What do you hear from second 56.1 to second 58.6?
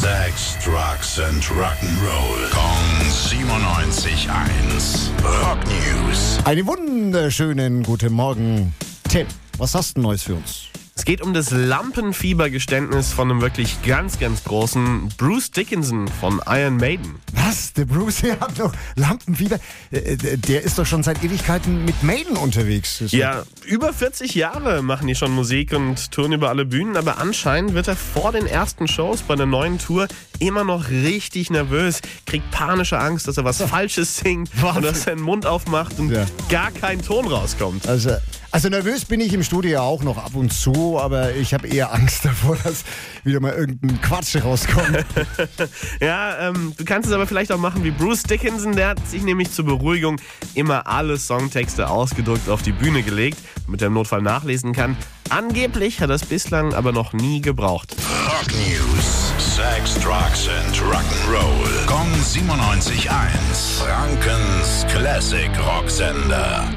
er es bislang aber noch nie gebraucht. Rock